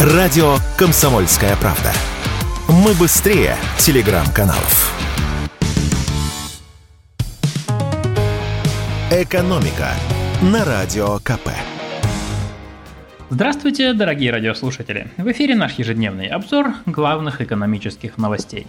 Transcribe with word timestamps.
Радио 0.00 0.56
«Комсомольская 0.78 1.54
правда». 1.56 1.92
Мы 2.68 2.94
быстрее 2.94 3.54
телеграм-каналов. 3.76 4.98
«Экономика» 9.10 9.90
на 10.40 10.64
Радио 10.64 11.18
КП. 11.18 11.50
Здравствуйте, 13.28 13.92
дорогие 13.92 14.32
радиослушатели! 14.32 15.08
В 15.18 15.30
эфире 15.32 15.54
наш 15.54 15.74
ежедневный 15.74 16.28
обзор 16.28 16.72
главных 16.86 17.42
экономических 17.42 18.16
новостей. 18.16 18.66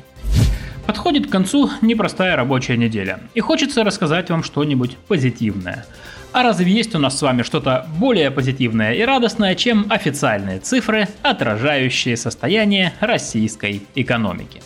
Подходит 0.86 1.28
к 1.28 1.32
концу 1.32 1.70
непростая 1.82 2.36
рабочая 2.36 2.78
неделя, 2.78 3.22
и 3.34 3.40
хочется 3.40 3.84
рассказать 3.84 4.30
вам 4.30 4.44
что-нибудь 4.44 4.98
позитивное– 5.08 5.86
а 6.34 6.44
разве 6.44 6.72
есть 6.72 6.96
у 6.96 7.00
нас 7.00 7.20
с 7.20 7.22
вами 7.22 7.44
что-то 7.44 7.86
более 8.00 8.32
позитивное 8.32 8.94
и 8.94 9.02
радостное, 9.02 9.54
чем 9.56 9.86
официальные 9.90 10.60
цифры, 10.60 11.10
отражающие 11.24 12.16
состояние 12.16 12.94
российской 13.02 13.82
экономики? 13.96 14.62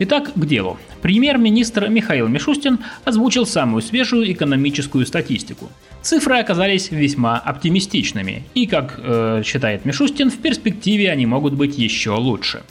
Итак, 0.00 0.32
к 0.34 0.46
делу. 0.46 0.78
Премьер-министр 1.02 1.88
Михаил 1.88 2.26
Мишустин 2.26 2.80
озвучил 3.04 3.46
самую 3.46 3.82
свежую 3.82 4.30
экономическую 4.32 5.06
статистику. 5.06 5.70
Цифры 6.02 6.38
оказались 6.38 6.90
весьма 6.90 7.38
оптимистичными, 7.38 8.44
и, 8.54 8.66
как 8.66 8.98
э, 8.98 9.42
считает 9.44 9.84
Мишустин, 9.84 10.30
в 10.30 10.38
перспективе 10.38 11.12
они 11.12 11.24
могут 11.24 11.54
быть 11.54 11.78
еще 11.78 12.10
лучше. 12.10 12.64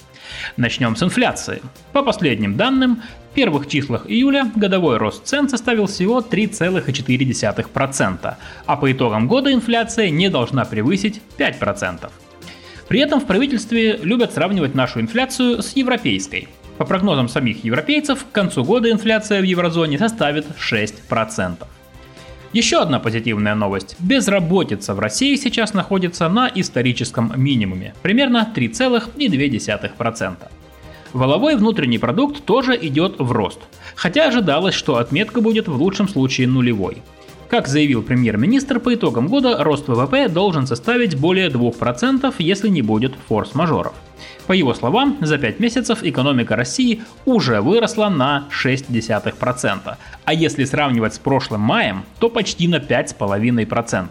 Начнем 0.58 0.96
с 0.96 1.04
инфляции. 1.04 1.62
По 1.94 2.04
последним 2.04 2.58
данным, 2.58 3.02
в 3.32 3.36
первых 3.36 3.68
числах 3.68 4.10
июля 4.10 4.52
годовой 4.56 4.98
рост 4.98 5.26
цен 5.26 5.50
составил 5.50 5.88
всего 5.88 6.22
3,4%, 6.22 8.36
а 8.66 8.78
по 8.78 8.92
итогам 8.92 9.28
года 9.28 9.52
инфляция 9.52 10.10
не 10.10 10.30
должна 10.30 10.66
превысить 10.66 11.22
5%. 11.38 12.10
При 12.88 13.00
этом 13.00 13.20
в 13.20 13.26
правительстве 13.26 13.98
любят 13.98 14.34
сравнивать 14.34 14.76
нашу 14.76 15.02
инфляцию 15.02 15.62
с 15.62 15.76
европейской. 15.76 16.48
По 16.78 16.86
прогнозам 16.86 17.30
самих 17.30 17.64
европейцев, 17.64 18.26
к 18.26 18.32
концу 18.32 18.64
года 18.64 18.92
инфляция 18.92 19.42
в 19.42 19.44
еврозоне 19.44 19.98
составит 19.98 20.46
6%. 20.58 21.66
Еще 22.56 22.78
одна 22.78 23.00
позитивная 23.02 23.54
новость. 23.54 23.98
Безработица 24.00 24.94
в 24.94 25.00
России 25.00 25.36
сейчас 25.36 25.74
находится 25.74 26.30
на 26.30 26.50
историческом 26.56 27.34
минимуме, 27.36 27.94
примерно 28.02 28.50
3,2%. 28.56 30.36
Воловой 31.12 31.58
внутренний 31.58 31.98
продукт 31.98 32.46
тоже 32.46 32.80
идет 32.82 33.20
в 33.20 33.30
рост, 33.34 33.60
хотя 33.96 34.30
ожидалось, 34.30 34.74
что 34.74 34.96
отметка 34.96 35.42
будет 35.42 35.68
в 35.68 35.76
лучшем 35.76 36.08
случае 36.08 36.48
нулевой. 36.48 37.00
Как 37.50 37.68
заявил 37.68 38.02
премьер-министр, 38.02 38.80
по 38.80 38.96
итогам 38.96 39.28
года 39.28 39.62
рост 39.62 39.90
ВВП 39.90 40.30
должен 40.30 40.66
составить 40.66 41.20
более 41.20 41.50
2%, 41.50 42.36
если 42.40 42.70
не 42.70 42.82
будет 42.82 43.16
форс-мажоров. 43.28 43.96
По 44.48 44.54
его 44.54 44.74
словам, 44.74 45.18
за 45.22 45.38
5 45.38 45.60
месяцев 45.60 46.00
экономика 46.04 46.56
России 46.56 47.02
уже 47.26 47.62
выросла 47.62 48.10
на 48.10 48.48
0,6%, 48.64 49.96
а 50.24 50.34
если 50.34 50.66
сравнивать 50.66 51.16
с 51.16 51.20
прошлым 51.20 51.62
маем, 51.62 52.04
то 52.20 52.30
почти 52.30 52.68
на 52.68 52.76
5,5%. 52.76 54.08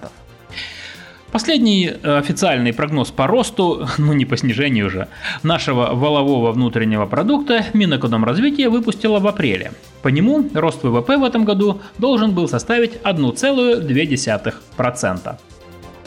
Последний 1.31 1.89
э, 1.89 2.19
официальный 2.19 2.73
прогноз 2.73 3.11
по 3.11 3.27
росту, 3.27 3.89
ну 3.99 4.13
не 4.13 4.25
по 4.25 4.37
снижению 4.37 4.87
уже, 4.87 5.09
нашего 5.43 5.93
волового 5.93 6.53
внутреннего 6.53 7.07
продукта 7.07 7.65
Минэкономразвития 7.73 8.71
выпустила 8.71 9.19
в 9.19 9.27
апреле. 9.27 9.73
По 10.03 10.09
нему 10.09 10.49
рост 10.55 10.85
ВВП 10.85 11.17
в 11.17 11.25
этом 11.25 11.45
году 11.45 11.81
должен 11.99 12.33
был 12.33 12.49
составить 12.49 12.93
1,2%. 13.03 15.37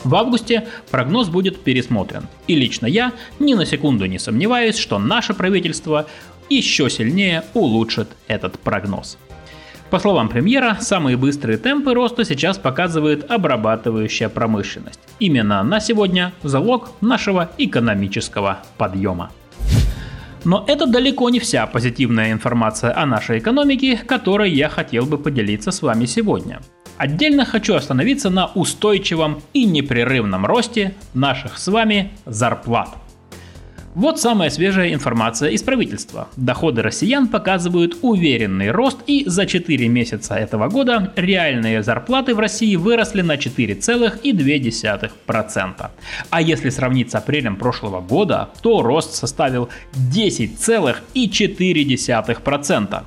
В 0.03 0.15
августе 0.15 0.67
прогноз 0.91 1.29
будет 1.29 1.61
пересмотрен. 1.63 2.27
И 2.47 2.55
лично 2.55 2.85
я 2.85 3.13
ни 3.39 3.53
на 3.53 3.65
секунду 3.65 4.05
не 4.05 4.19
сомневаюсь, 4.19 4.77
что 4.77 4.99
наше 4.99 5.33
правительство 5.33 6.07
еще 6.49 6.89
сильнее 6.89 7.43
улучшит 7.53 8.09
этот 8.27 8.59
прогноз. 8.59 9.17
По 9.89 9.99
словам 9.99 10.27
премьера, 10.27 10.77
самые 10.81 11.15
быстрые 11.15 11.57
темпы 11.57 11.93
роста 11.93 12.25
сейчас 12.25 12.57
показывает 12.57 13.31
обрабатывающая 13.31 14.27
промышленность. 14.27 14.99
Именно 15.19 15.61
она 15.61 15.79
сегодня 15.79 16.33
залог 16.43 16.91
нашего 16.99 17.49
экономического 17.57 18.59
подъема. 18.77 19.31
Но 20.43 20.63
это 20.67 20.85
далеко 20.85 21.29
не 21.29 21.39
вся 21.39 21.65
позитивная 21.67 22.31
информация 22.31 22.97
о 22.97 23.05
нашей 23.05 23.39
экономике, 23.39 23.97
которой 23.97 24.51
я 24.51 24.69
хотел 24.69 25.05
бы 25.05 25.17
поделиться 25.17 25.71
с 25.71 25.81
вами 25.81 26.05
сегодня. 26.05 26.59
Отдельно 26.97 27.45
хочу 27.45 27.75
остановиться 27.75 28.29
на 28.29 28.47
устойчивом 28.47 29.41
и 29.53 29.65
непрерывном 29.65 30.45
росте 30.45 30.95
наших 31.13 31.57
с 31.57 31.67
вами 31.67 32.11
зарплат– 32.25 32.89
вот 33.97 34.19
самая 34.19 34.49
свежая 34.51 34.93
информация 34.93 35.49
из 35.49 35.63
правительства. 35.63 36.27
Доходы 36.35 36.83
россиян 36.83 37.27
показывают 37.27 37.97
уверенный 38.03 38.69
рост 38.69 38.99
и 39.07 39.27
за 39.27 39.47
4 39.47 39.87
месяца 39.87 40.35
этого 40.35 40.69
года 40.69 41.11
реальные 41.15 41.81
зарплаты 41.81 42.35
в 42.35 42.39
России 42.39 42.75
выросли 42.75 43.23
на 43.23 43.37
4,2%. 43.37 45.89
А 46.29 46.41
если 46.43 46.69
сравнить 46.69 47.09
с 47.09 47.15
апрелем 47.15 47.55
прошлого 47.55 47.99
года, 47.99 48.49
то 48.61 48.83
рост 48.83 49.15
составил 49.15 49.69
10,4%. 50.13 53.03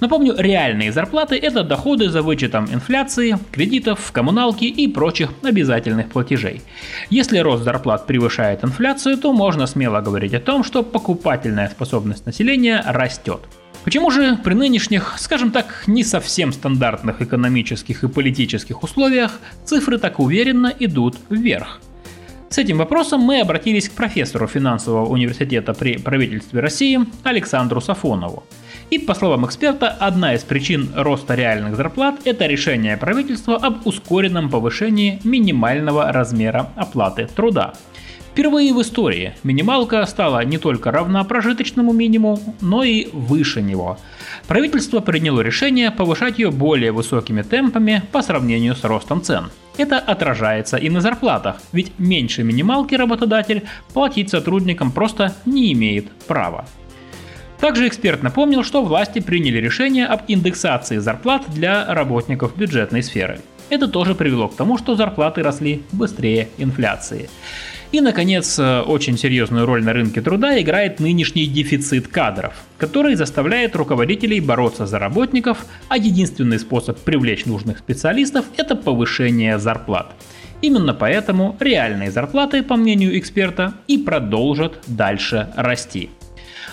Напомню, 0.00 0.34
реальные 0.36 0.92
зарплаты– 0.92 1.36
это 1.42 1.62
доходы 1.62 2.10
за 2.10 2.22
вычетом 2.22 2.66
инфляции, 2.72 3.38
кредитов, 3.52 4.10
коммуналки 4.12 4.64
и 4.64 4.88
прочих 4.88 5.30
обязательных 5.42 6.08
платежей. 6.08 6.62
Если 7.10 7.38
рост 7.38 7.64
зарплат 7.64 8.06
превышает 8.06 8.64
инфляцию, 8.64 9.16
то 9.18 9.32
можно 9.32 9.66
смело 9.66 10.00
говорить 10.00 10.34
о 10.34 10.40
том, 10.40 10.64
что 10.64 10.82
покупательная 10.82 11.68
способность 11.68 12.26
населения 12.26 12.82
растет. 12.86 13.40
Почему 13.84 14.10
же 14.10 14.38
при 14.42 14.54
нынешних, 14.54 15.14
скажем 15.18 15.50
так, 15.50 15.84
не 15.86 16.04
совсем 16.04 16.52
стандартных 16.52 17.20
экономических 17.20 18.02
и 18.02 18.08
политических 18.08 18.82
условиях 18.82 19.38
цифры 19.64 19.98
так 19.98 20.18
уверенно 20.20 20.72
идут 20.78 21.16
вверх? 21.28 21.80
С 22.48 22.58
этим 22.58 22.78
вопросом 22.78 23.20
мы 23.20 23.40
обратились 23.40 23.88
к 23.88 23.92
профессору 23.92 24.46
финансового 24.46 25.06
университета 25.06 25.74
при 25.74 25.98
правительстве 25.98 26.60
России 26.60 27.00
Александру 27.24 27.80
Сафонову. 27.80 28.44
И 28.90 28.98
по 28.98 29.14
словам 29.14 29.46
эксперта, 29.46 29.88
одна 29.88 30.34
из 30.34 30.42
причин 30.42 30.90
роста 30.94 31.34
реальных 31.34 31.76
зарплат– 31.76 32.20
это 32.24 32.46
решение 32.46 32.96
правительства 32.96 33.56
об 33.56 33.86
ускоренном 33.86 34.50
повышении 34.50 35.20
минимального 35.24 36.12
размера 36.12 36.70
оплаты 36.76 37.26
труда. 37.26 37.74
Впервые 38.34 38.74
в 38.74 38.82
истории 38.82 39.34
минималка 39.44 40.04
стала 40.06 40.44
не 40.44 40.58
только 40.58 40.90
равна 40.90 41.22
прожиточному 41.22 41.92
минимуму, 41.92 42.56
но 42.60 42.82
и 42.82 43.08
выше 43.12 43.62
него. 43.62 43.96
Правительство 44.48 44.98
приняло 44.98 45.40
решение 45.40 45.92
повышать 45.92 46.40
ее 46.40 46.50
более 46.50 46.90
высокими 46.90 47.42
темпами 47.42 48.02
по 48.10 48.22
сравнению 48.22 48.74
с 48.74 48.82
ростом 48.82 49.22
цен. 49.22 49.50
Это 49.76 50.00
отражается 50.00 50.76
и 50.76 50.90
на 50.90 51.00
зарплатах, 51.00 51.62
ведь 51.72 51.92
меньше 51.98 52.42
минималки 52.42 52.96
работодатель 52.96 53.62
платить 53.92 54.30
сотрудникам 54.30 54.90
просто 54.90 55.36
не 55.46 55.72
имеет 55.72 56.10
права. 56.26 56.66
Также 57.64 57.88
эксперт 57.88 58.22
напомнил, 58.22 58.62
что 58.62 58.84
власти 58.84 59.20
приняли 59.20 59.56
решение 59.56 60.04
об 60.04 60.24
индексации 60.28 60.98
зарплат 60.98 61.44
для 61.48 61.94
работников 61.94 62.54
бюджетной 62.58 63.02
сферы. 63.02 63.40
Это 63.70 63.88
тоже 63.88 64.14
привело 64.14 64.48
к 64.48 64.54
тому, 64.54 64.76
что 64.76 64.96
зарплаты 64.96 65.42
росли 65.42 65.82
быстрее 65.90 66.50
инфляции. 66.58 67.30
И, 67.90 68.02
наконец, 68.02 68.58
э, 68.58 68.80
очень 68.82 69.16
серьезную 69.16 69.64
роль 69.64 69.82
на 69.82 69.94
рынке 69.94 70.20
труда 70.20 70.60
играет 70.60 71.00
нынешний 71.00 71.46
дефицит 71.46 72.06
кадров, 72.06 72.52
который 72.76 73.14
заставляет 73.14 73.74
руководителей 73.76 74.40
бороться 74.40 74.84
за 74.84 74.98
работников, 74.98 75.64
а 75.88 75.96
единственный 75.96 76.58
способ 76.58 76.98
привлечь 77.00 77.46
нужных 77.46 77.78
специалистов– 77.78 78.44
это 78.58 78.76
повышение 78.76 79.58
зарплат. 79.58 80.12
Именно 80.60 80.92
поэтому 80.92 81.56
реальные 81.60 82.10
зарплаты, 82.10 82.62
по 82.62 82.76
мнению 82.76 83.18
эксперта, 83.18 83.72
и 83.86 83.96
продолжат 83.96 84.80
дальше 84.86 85.48
расти. 85.56 86.10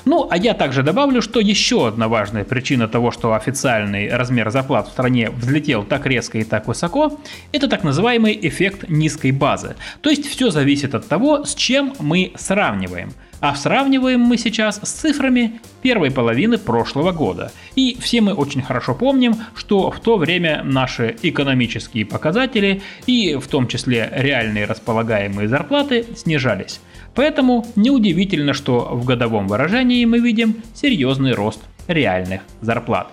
Ну, 0.05 0.27
а 0.29 0.37
я 0.37 0.53
также 0.53 0.83
добавлю, 0.83 1.21
что 1.21 1.39
еще 1.39 1.87
одна 1.87 2.07
важная 2.07 2.43
причина 2.43 2.87
того, 2.87 3.11
что 3.11 3.33
официальный 3.33 4.09
размер 4.09 4.49
зарплат 4.51 4.87
в 4.87 4.91
стране 4.91 5.29
взлетел 5.29 5.83
так 5.83 6.05
резко 6.05 6.37
и 6.37 6.43
так 6.43 6.67
высоко, 6.67 7.19
это 7.51 7.67
так 7.67 7.83
называемый 7.83 8.37
эффект 8.41 8.89
низкой 8.89 9.31
базы. 9.31 9.75
То 10.01 10.09
есть 10.09 10.27
все 10.27 10.49
зависит 10.49 10.95
от 10.95 11.07
того, 11.07 11.43
с 11.45 11.55
чем 11.55 11.93
мы 11.99 12.33
сравниваем. 12.35 13.13
А 13.41 13.55
сравниваем 13.55 14.21
мы 14.21 14.37
сейчас 14.37 14.79
с 14.83 14.91
цифрами 14.91 15.59
первой 15.81 16.11
половины 16.11 16.59
прошлого 16.59 17.11
года. 17.11 17.51
И 17.75 17.97
все 17.99 18.21
мы 18.21 18.35
очень 18.35 18.61
хорошо 18.61 18.93
помним, 18.93 19.33
что 19.55 19.89
в 19.89 19.99
то 19.99 20.17
время 20.17 20.61
наши 20.63 21.15
экономические 21.23 22.05
показатели 22.05 22.83
и 23.07 23.35
в 23.35 23.47
том 23.47 23.67
числе 23.67 24.13
реальные 24.15 24.65
располагаемые 24.65 25.47
зарплаты 25.47 26.05
снижались. 26.15 26.79
Поэтому 27.15 27.65
неудивительно, 27.75 28.53
что 28.53 28.89
в 28.91 29.05
годовом 29.05 29.47
выражении 29.47 30.05
мы 30.05 30.19
видим 30.19 30.57
серьезный 30.75 31.33
рост 31.33 31.61
реальных 31.87 32.41
зарплат. 32.61 33.07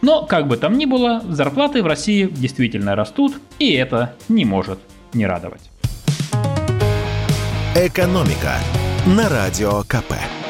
Но, 0.00 0.24
как 0.24 0.46
бы 0.46 0.58
там 0.58 0.78
ни 0.78 0.86
было, 0.86 1.22
зарплаты 1.28 1.82
в 1.82 1.86
России 1.86 2.28
действительно 2.30 2.94
растут, 2.94 3.34
и 3.58 3.72
это 3.72 4.14
не 4.28 4.44
может 4.44 4.78
не 5.12 5.26
радовать. 5.26 5.62
Экономика 7.74 8.54
на 9.06 9.28
Радио 9.28 9.82
КП. 9.82 10.41